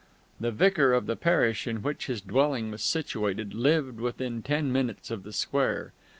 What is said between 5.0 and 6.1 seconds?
of the square.